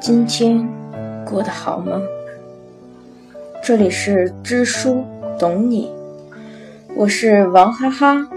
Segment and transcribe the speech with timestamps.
[0.00, 0.68] 今天
[1.24, 2.02] 过得好吗？
[3.62, 5.04] 这里是知书
[5.38, 5.88] 懂你，
[6.96, 8.28] 我是王哈哈。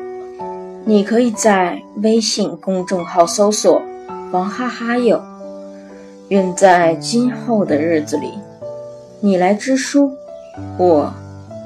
[0.84, 3.82] 你可以在微信公众号搜索
[4.32, 5.20] “王哈哈友”。
[6.30, 8.34] 愿在今后的日子里，
[9.20, 10.12] 你来知书，
[10.78, 11.12] 我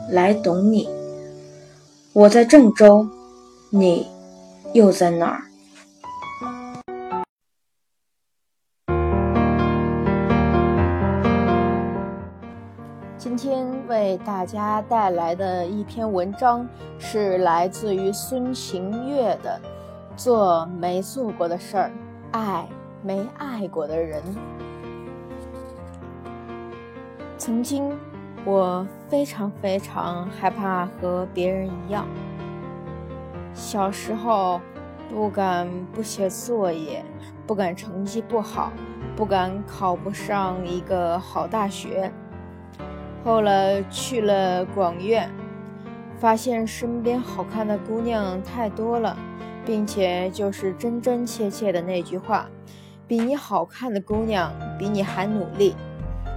[0.09, 0.98] 来懂你。
[2.19, 3.07] 我在郑州，
[3.69, 4.05] 你
[4.73, 5.41] 又在哪儿？
[13.17, 19.57] 今天为大家带来的一篇文章是来自于孙晴月的
[20.21, 21.89] 《做没做过的事儿，
[22.31, 22.67] 爱
[23.01, 24.21] 没爱过的人》。
[27.37, 27.97] 曾经，
[28.49, 32.07] 我非常非常害怕和别人一样。
[33.53, 34.59] 小时候，
[35.07, 37.05] 不敢不写作业，
[37.45, 38.71] 不敢成绩不好，
[39.15, 42.11] 不敢考不上一个好大学。
[43.23, 45.29] 后来去了广院，
[46.17, 49.15] 发现身边好看的姑娘太多了，
[49.63, 52.49] 并且就是真真切切的那句话：
[53.05, 55.75] 比你好看的姑娘比你还努力。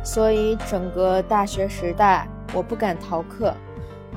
[0.03, 3.55] 所以整个大学时代，我不敢逃课，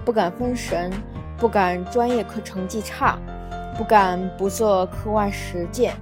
[0.04, 0.92] 不敢分神，
[1.38, 3.18] 不敢专业课成绩差，
[3.78, 5.94] 不敢不做课外实践，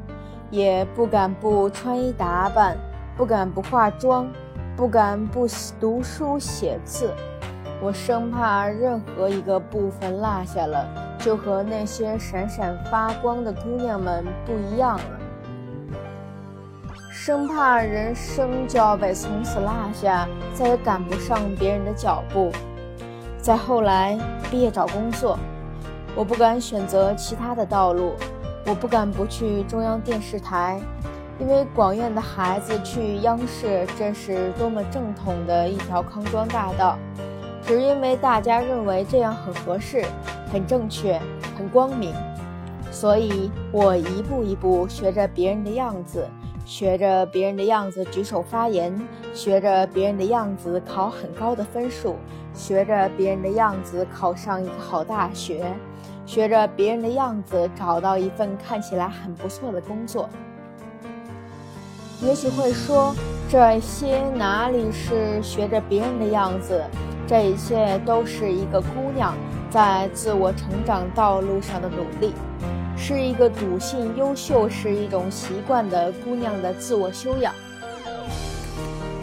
[0.50, 2.78] 也不敢不穿衣打扮，
[3.18, 4.28] 不敢不化妆。
[4.76, 5.46] 不敢不
[5.80, 7.14] 读书写字，
[7.80, 10.84] 我生怕任何一个部分落下了，
[11.20, 15.20] 就和那些闪闪发光的姑娘们不一样了。
[17.26, 22.52] 生怕人生就要被从此落下，再也赶不上别人的脚步。
[23.38, 24.20] 再后来
[24.52, 25.40] 毕业找工作，
[26.18, 28.12] 我不敢选择其他的道路，
[28.66, 30.82] 我不敢不去中央电视台。
[31.40, 37.00] 因为广院的孩子去央视，这是多么正统的一条康庄大道。
[37.66, 40.04] 只因为大家认为这样很合适、
[40.52, 41.18] 很正确、
[41.58, 42.14] 很光明，
[42.92, 46.28] 所以我一步一步学着别人的样子，
[46.66, 49.00] 学着别人的样子举手发言，
[49.34, 52.16] 学着别人的样子考很高的分数，
[52.54, 55.66] 学着别人的样子考上一个好大学，
[56.26, 60.30] 学着别人的样子找到一份看起来很不错的工作。
[62.22, 63.14] 也许会说，
[63.50, 66.82] 这些哪里是学着别人的样子？
[67.28, 69.36] 这一切都是一个姑娘
[69.70, 72.34] 在自我成长道路上的努力，
[73.06, 77.54] 是一个笃信优秀是一种习惯的姑娘的自我修养。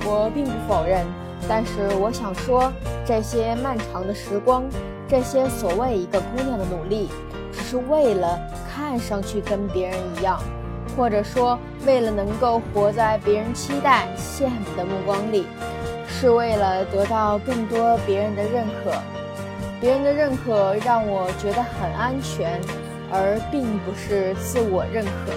[0.04, 1.06] 我并不否认，
[1.48, 2.70] 但是我想说，
[3.06, 4.64] 这些漫长的时光，
[5.08, 7.08] 这些所谓一个姑娘的努力，
[7.50, 8.38] 只是为了
[8.70, 10.38] 看上去跟别人一样。
[10.94, 15.46] 或者说，为了能够活在别人期待、羡慕的目光里，
[16.06, 18.92] 是为了得到更多别人的认可。
[19.80, 22.60] 别人的认可让我觉得很安全，
[23.10, 25.32] 而并不是自我认可。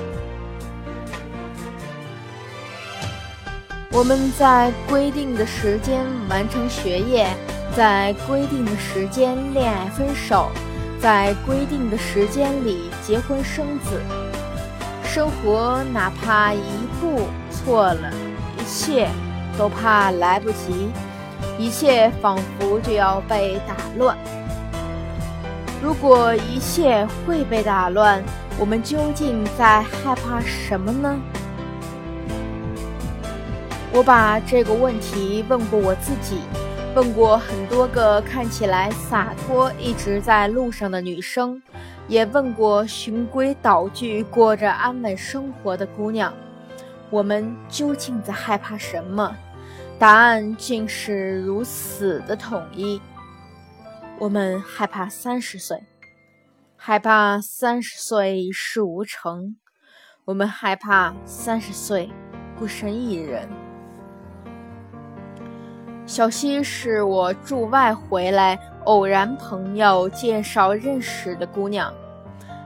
[3.91, 7.27] 我们在规定的时间完成学业，
[7.75, 10.49] 在规定的时间恋爱分手，
[10.99, 14.01] 在规定的时间里结婚生子。
[15.03, 18.11] 生活哪怕一步错了，
[18.57, 19.07] 一切
[19.55, 20.89] 都怕来不及，
[21.59, 24.17] 一切仿佛就要被打乱。
[25.83, 28.23] 如果一切会被打乱，
[28.57, 31.19] 我们究竟在害怕什么呢？
[33.91, 36.37] 我把这个问题问过我自己，
[36.95, 41.61] 问过很多个看起来洒脱、一直在路上的女生。
[42.07, 46.33] 也问过循规蹈矩过着安稳生活的姑娘，
[47.09, 49.35] 我们究竟在害怕什么？
[49.99, 53.01] 答案竟是如此的统一：
[54.19, 55.83] 我们害怕三十岁，
[56.77, 59.55] 害怕三十岁一事无成；
[60.25, 62.09] 我们害怕三十岁
[62.57, 63.49] 孤身一人。
[66.05, 68.59] 小溪是我驻外回来。
[68.85, 71.93] 偶然朋友介绍认识的姑娘，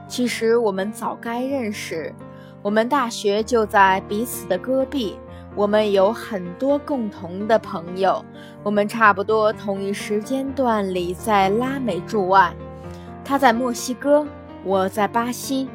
[0.08, 2.12] 其实我们早该认识。
[2.60, 5.16] 我们大学就在彼此的隔壁，
[5.54, 8.24] 我们有很多共同的朋友。
[8.62, 12.52] 我们差不多同一时间段里在拉美驻外，
[13.24, 14.26] 他在墨西哥，
[14.64, 15.68] 我在巴西。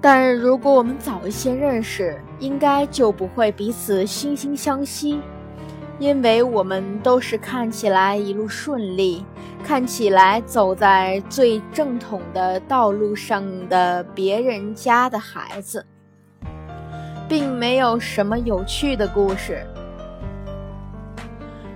[0.00, 5.20] 但如果我们早一些认识，应该就不会彼此惺惺相惜。
[5.98, 9.22] 因为我们都是看起来一路顺利，
[9.62, 15.84] 看起来走在最正统的道路上的别人家的孩子，
[17.30, 19.64] 并没有什么有趣的故事。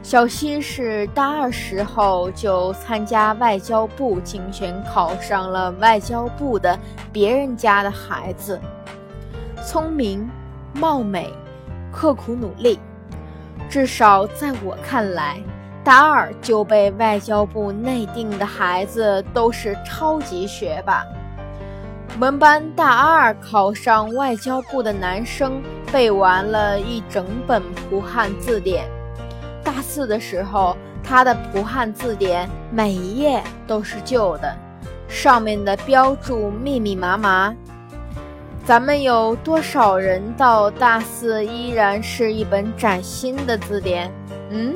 [0.03, 6.77] 小西是大二时候就参加外交部竞选，考上了外交部的
[7.13, 8.61] 别人家的孩子，
[9.65, 10.29] 聪明、
[10.73, 11.33] 貌美、
[11.93, 12.81] 刻苦努力。
[13.71, 15.41] 至少在我看来，
[15.85, 21.05] 大二就被外交部内定的孩子都是超级学霸。
[22.15, 25.61] 我们班大二考上外交部的男生
[25.93, 28.89] 背完了一整本蒲汉字典。
[29.65, 34.57] 大四的时候，他的蒲汉字典每一页都是旧的，
[35.09, 37.53] 上面的标注密密麻麻。
[38.65, 44.09] 咱们有多少人到大四依然是一本崭新的字典？
[44.51, 44.73] 嗯，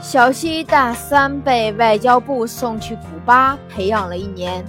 [0.00, 4.64] 小西大三被外交部送去古巴培养了一年，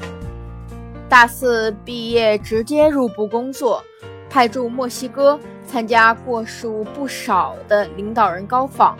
[1.09, 3.83] 大四毕业直接入部工作，
[4.29, 8.95] 派驻墨西哥参加过数不少的领导人高访，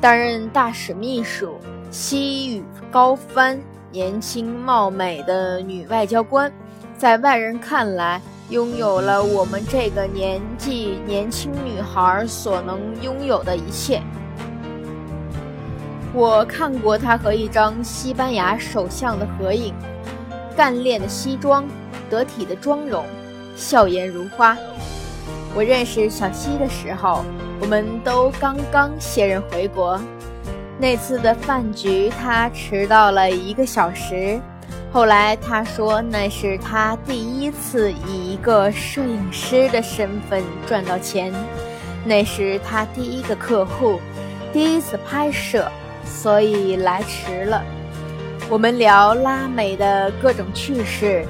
[0.00, 1.56] 担任大使秘书。
[1.88, 3.60] 西语高翻，
[3.92, 6.52] 年轻貌美的女外交官。
[6.98, 14.02] 在外人看来，拥有了我们这个年纪年轻女孩所能拥有的一切。
[16.12, 19.72] 我看过她和一张西班牙首相的合影，
[20.56, 21.64] 干练的西装，
[22.08, 23.04] 得体的妆容，
[23.56, 24.56] 笑颜如花。
[25.54, 27.24] 我认识小西的时候，
[27.60, 30.00] 我们都刚刚卸任回国。
[30.78, 34.40] 那次的饭局，他迟到了一个小时。
[34.92, 41.32] 后来他说，那是他第一次以一个摄影师的身份赚到钱，
[42.04, 44.00] 那是他第一个客户，
[44.52, 45.70] 第一次拍摄，
[46.04, 47.62] 所以来迟了。
[48.50, 51.24] 我们聊拉美的各种趣事，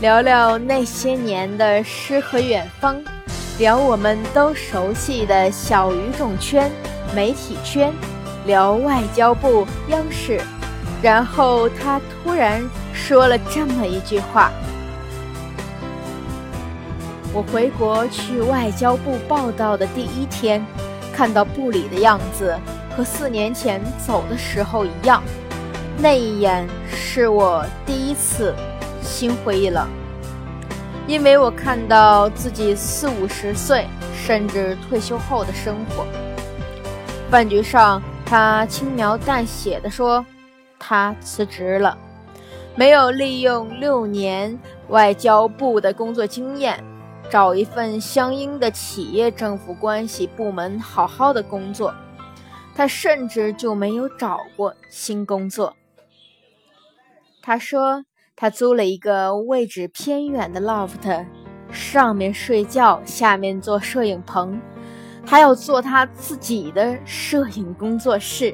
[0.00, 3.02] 聊聊那些年的诗和远方，
[3.58, 6.70] 聊我们都熟悉的小语种圈、
[7.14, 7.92] 媒体圈，
[8.46, 10.40] 聊外交部、央视。
[11.02, 12.62] 然后他突然
[12.92, 14.52] 说了这么一句话
[17.34, 20.64] ：“我回国去外交部报道的第一天，
[21.12, 22.56] 看到部里的样子
[22.96, 25.22] 和四年前走的时候一样。
[26.00, 28.54] 那一眼是我第一次
[29.02, 29.88] 心灰意冷，
[31.08, 33.84] 因为我看到自己四五十岁
[34.14, 36.06] 甚至退休后的生活。”
[37.28, 40.24] 饭局上，他轻描淡写的说。
[40.78, 41.98] 他辞职了，
[42.76, 44.56] 没有利用六年
[44.90, 46.82] 外交部的工作经验，
[47.28, 51.92] 找一份相应的企业政府关系部门好好的工作。
[52.76, 55.74] 他甚至就没有找过新工作。
[57.42, 58.04] 他说，
[58.36, 61.26] 他租了一个位置偏远的 loft，
[61.70, 64.60] 上面睡觉，下面做摄影棚，
[65.24, 68.52] 还要做他自己的摄影工作室。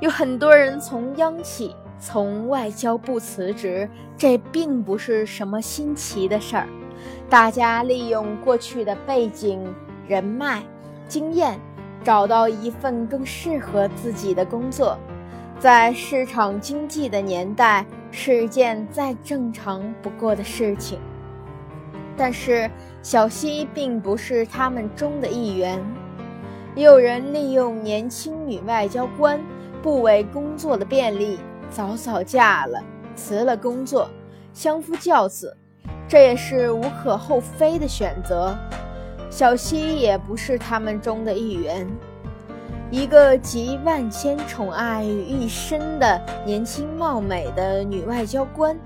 [0.00, 6.68] 有很多人从央企、从外交部辞职，这并不是什么新奇的事儿。
[7.30, 9.62] 大家利用过去的背景、
[10.06, 10.62] 人脉、
[11.08, 11.58] 经验，
[12.04, 14.98] 找到一份更适合自己的工作，
[15.62, 20.98] 在市场经济的年代是一件再正常不过的事情。
[22.16, 22.68] 但是
[23.00, 25.80] 小西并不是他们中的一员。
[26.74, 29.40] 也有人利用年轻女外交官。
[29.80, 31.38] 不为工作的便利，
[31.68, 32.82] 早早嫁了，
[33.16, 34.08] 辞了工作，
[34.52, 35.56] 相夫教子，
[36.08, 38.56] 这也是无可厚非的选择。
[39.28, 41.88] 小西也不是他们中的一员。
[42.92, 48.78] 一个集万千宠爱于一身的年轻貌美的女外交官，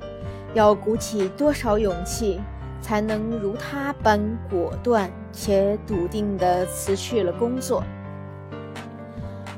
[0.54, 2.40] 要鼓起多少勇气，
[2.80, 7.82] 才能如她般果断且笃定地辞去了工作？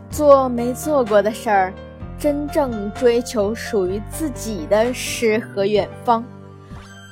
[0.09, 1.75] 做没做过的事儿，
[2.19, 6.25] 真正追求属于自己的诗和远方，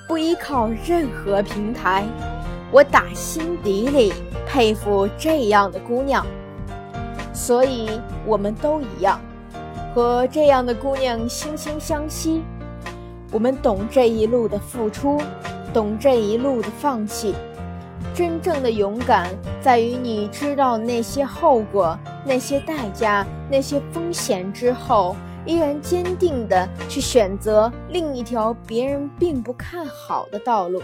[0.09, 2.03] 不依靠任何平台。
[2.73, 4.11] 我打心底里
[4.47, 6.27] 佩服这样的姑娘，
[7.37, 9.21] 所以我们都一样，
[9.95, 12.43] 和这样的姑娘惺惺相惜。
[13.31, 15.21] 我们懂这一路的付出，
[15.75, 17.35] 懂这一路的放弃。
[18.15, 19.29] 真正的勇敢
[19.61, 21.97] 在于你知道那些后果。
[22.25, 25.15] 那些代价，那些风险之后，
[25.45, 30.83] 依然坚定地去选择另一条别人并不看好的道路。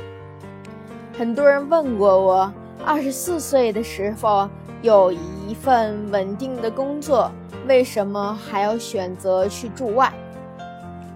[1.18, 2.52] 很多人问过我，
[2.84, 4.48] 二十四岁的时候
[4.82, 7.30] 有一份稳定的工作，
[7.68, 10.12] 为什么还要选择去驻外，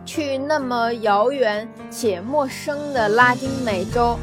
[0.04, 4.16] 去那么遥远且陌生的拉丁美洲？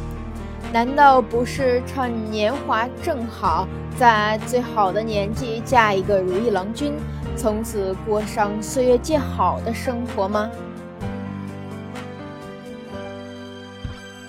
[0.72, 3.68] 难道不是趁年华正好，
[4.00, 6.94] 在最好的年纪嫁一个如意郎君，
[7.36, 10.50] 从此过上岁月静好的生活吗？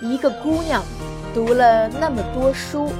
[0.02, 0.82] 一个姑娘
[1.34, 2.92] 读了那么多书，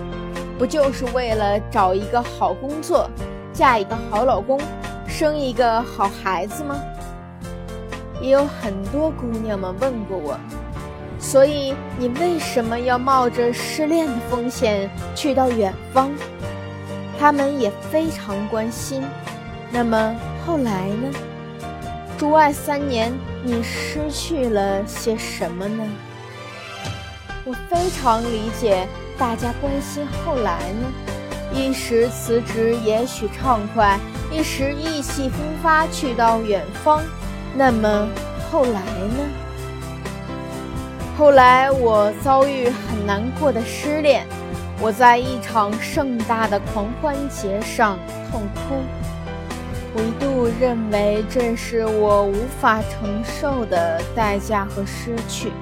[0.59, 3.09] 不就是为了找一个好工作，
[3.53, 4.61] 嫁一个好老公，
[5.07, 6.75] 生一个好孩子吗？
[8.21, 10.37] 也有很多姑娘们问过我。
[11.17, 16.11] 所以你为什么要冒着失恋的风险去到远方？
[17.19, 19.05] 他们也非常关心。
[19.71, 20.14] 那么
[20.45, 21.09] 后来呢？
[22.19, 23.12] 驻外三年，
[23.45, 25.85] 你失去了些什么呢？
[27.46, 30.92] 我非常理解大家关心后来呢。
[31.52, 34.00] 一时辞职也许畅快，
[34.32, 37.02] 一时意气风发去到远方。
[37.54, 38.08] 那么
[38.50, 39.24] 后来呢？
[41.18, 44.26] 后来我遭遇很难过的失恋，
[44.80, 47.98] 我在一场盛大的狂欢节上
[48.30, 48.82] 痛哭，
[49.94, 55.52] 我一度认为这是我无法承受的代价和失去。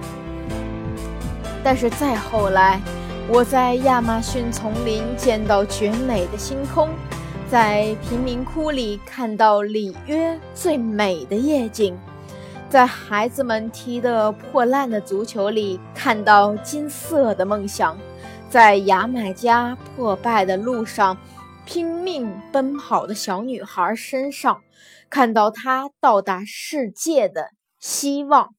[1.64, 2.80] 但是再后来，
[3.28, 6.90] 我在亚马逊丛林见到绝美的星空，
[7.48, 11.96] 在贫民窟里看到里约最美的夜景。
[12.68, 17.96] 在孩子们踢得破烂的足球里看到金色的梦想，
[18.48, 21.16] 在牙买加破败的路上
[21.64, 24.62] 拼命奔跑的小女孩身上
[25.08, 28.54] 看到她到达世界的希望。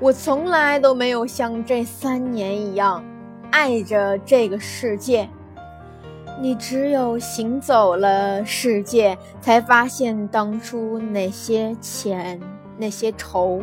[0.00, 3.04] 我从来都没有像这三年一样
[3.50, 5.28] 爱着这个世界。
[6.40, 12.40] 你只有行走了世界，才发现当初那些钱、
[12.78, 13.60] 那些愁、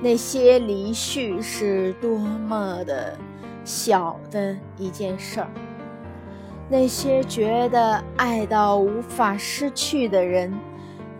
[0.00, 3.18] 那些离绪是多么的
[3.64, 5.48] 小的一件事儿。
[6.68, 10.54] 那些觉得爱到无法失去的人，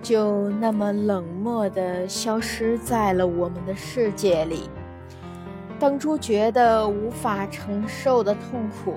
[0.02, 4.68] 就那么冷漠地消失在了我们的世界里。
[5.78, 8.97] 当初觉得无法承受的痛苦，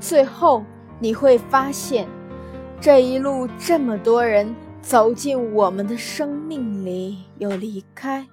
[0.00, 0.64] 最后。
[1.00, 2.08] 你会发现，
[2.80, 4.52] 这一路这么多人
[4.82, 8.26] 走进我们的生命里又离开，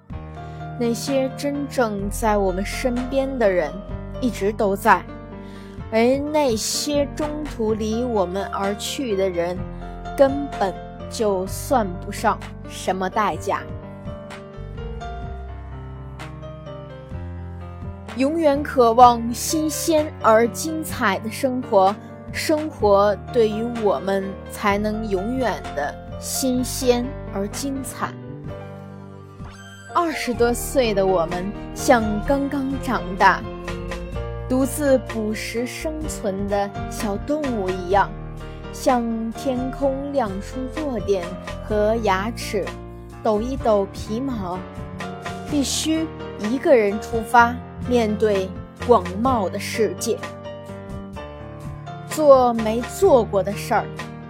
[0.80, 3.70] 那些真正在我们身边的人
[4.20, 5.00] 一直都在，
[5.92, 6.00] 而
[6.32, 9.56] 那些中途离我们而去的人，
[10.18, 10.74] 根本
[11.10, 13.62] 就算不上什么代价。
[18.16, 21.94] 永远渴望新鲜而精彩的生活。
[22.36, 28.12] 生活对于我们才能永远的新鲜而精彩。
[29.94, 33.42] 二十多岁的我们像刚刚长大、
[34.50, 38.10] 独自捕食生存的小动物一样，
[38.78, 41.26] 向天空亮出弱点
[41.66, 42.62] 和牙齿，
[43.22, 44.58] 抖一抖皮毛，
[45.50, 46.06] 必须
[46.38, 47.56] 一个人出发，
[47.88, 48.50] 面对
[48.86, 50.18] 广袤的世界。
[52.10, 53.84] 做没做过的事儿，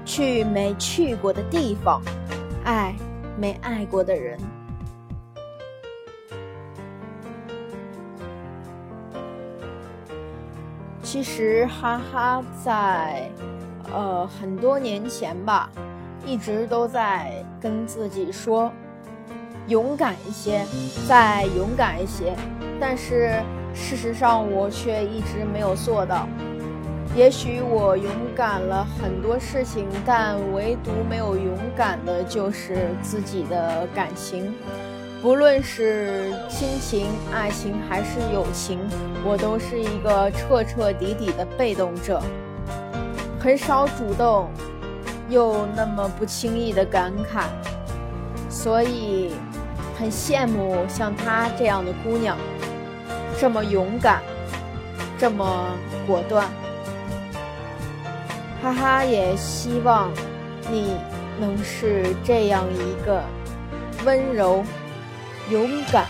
[0.05, 2.01] 去没去过的地方，
[2.65, 2.95] 爱
[3.37, 4.39] 没爱过的人。
[11.03, 13.29] 其实，哈哈，在
[13.97, 15.71] 呃很多年前吧，
[16.27, 18.71] 一直都在跟自己说，
[19.69, 20.67] 勇敢一些，
[21.09, 22.37] 再勇敢一些。
[22.79, 26.29] 但是事实上，我却一直没有做到。
[27.17, 34.53] 也许我勇敢了很多事情，但唯独没有勇敢的就是自己的感情。
[35.23, 38.79] 不论是亲情、爱情还是友情，
[39.25, 42.23] 我都是一个彻彻底底的被动者，
[43.47, 44.51] 很少主动，
[45.29, 47.45] 又那么不轻易的感慨，
[48.51, 49.35] 所以
[49.97, 52.37] 很羡慕像她这样的姑娘，
[53.39, 54.21] 这么勇敢，
[55.17, 55.69] 这么
[56.09, 56.49] 果断。
[58.61, 60.11] 哈哈，也希望
[60.69, 60.97] 你
[61.39, 63.23] 能是这样一个
[64.05, 64.65] 温柔、
[65.51, 66.05] 勇敢、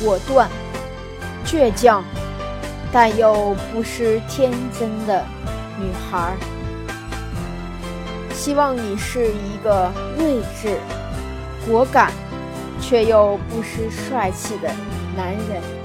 [0.00, 0.48] 果断、
[1.44, 2.04] 倔强，
[2.92, 5.24] 但又不失天真的
[5.78, 6.36] 女孩。
[8.32, 10.78] 希望你是一个睿智、
[11.66, 12.12] 果敢，
[12.80, 14.70] 却又不失帅气的
[15.16, 15.75] 男人。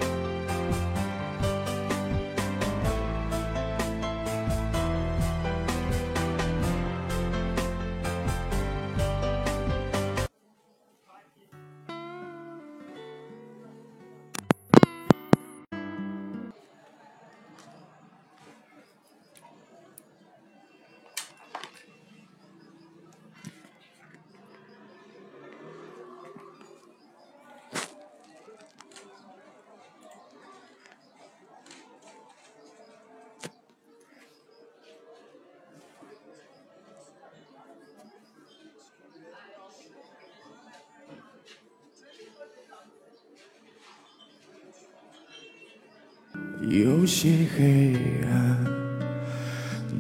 [46.70, 47.96] 有些黑
[48.32, 48.65] 暗，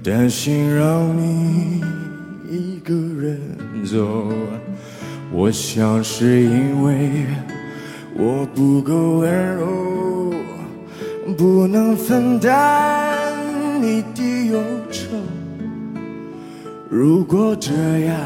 [0.03, 1.81] 担心让你
[2.49, 3.39] 一个人
[3.85, 4.31] 走。
[5.31, 7.25] 我想是因为
[8.15, 10.33] 我不够温柔，
[11.37, 13.17] 不能分担
[13.81, 15.07] 你的忧愁。
[16.89, 17.71] 如果这
[18.05, 18.17] 样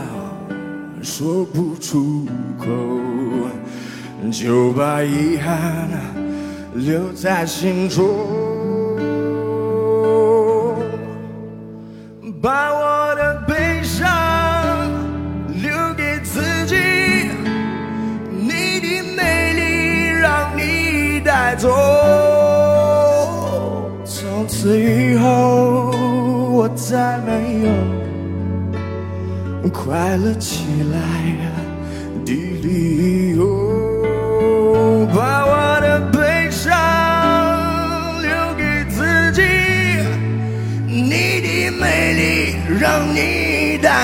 [1.01, 2.25] 说不出
[2.57, 2.67] 口，
[4.31, 5.87] 就把遗憾
[6.75, 8.05] 留在心中，
[12.41, 14.11] 把我的悲伤
[15.63, 16.75] 留给自己，
[18.29, 21.69] 你的美丽让你带走。
[24.03, 25.91] 从此以后，
[26.51, 27.71] 我再没有。
[29.73, 30.97] 快乐起来
[32.25, 33.24] 的理由，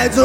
[0.01, 0.24] 带走。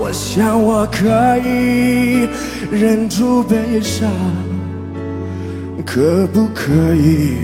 [0.00, 2.26] 我想我可以
[2.70, 4.10] 忍住悲伤，
[5.84, 7.36] 可不可以？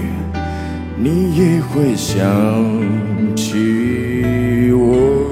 [0.96, 2.16] 你也会想
[3.36, 5.24] 起我。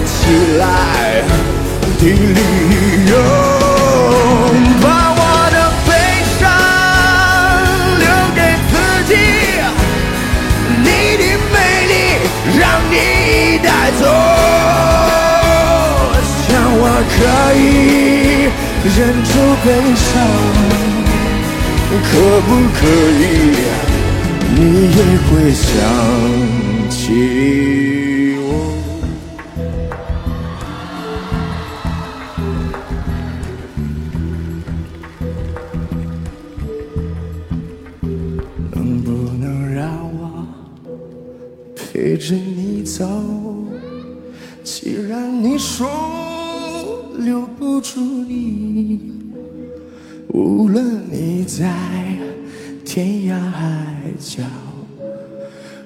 [0.00, 0.62] 起来
[1.98, 2.40] 的理
[3.10, 3.12] 由，
[4.80, 5.90] 把我的悲
[6.38, 6.40] 伤
[7.98, 8.38] 留给
[8.70, 8.72] 自
[9.06, 9.12] 己，
[10.82, 10.86] 你
[11.18, 11.54] 的美
[11.90, 11.92] 丽
[12.58, 12.92] 让你
[13.62, 13.68] 带
[14.00, 14.02] 走。
[16.48, 17.18] 想我可
[17.54, 17.60] 以
[18.96, 19.30] 忍住
[19.62, 20.10] 悲伤，
[22.08, 22.10] 可
[22.48, 22.80] 不可
[23.20, 23.22] 以？
[24.54, 24.58] 你
[24.90, 25.64] 也会想
[26.90, 27.00] 起。
[42.02, 43.08] 陪着你走，
[44.64, 45.88] 既然你说
[47.16, 49.12] 留不住你，
[50.26, 51.72] 无论你在
[52.84, 54.42] 天涯海角，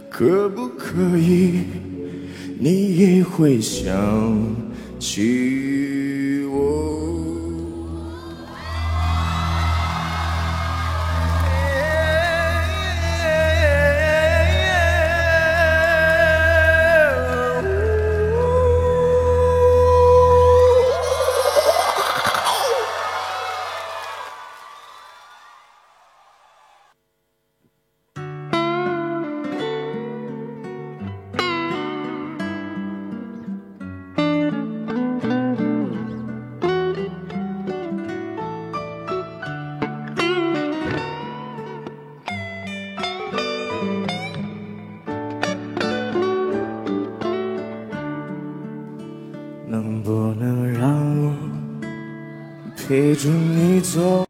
[0.08, 1.64] 可不可以？
[2.58, 4.38] 你也会想
[4.98, 5.20] 起
[53.16, 54.24] 着你走？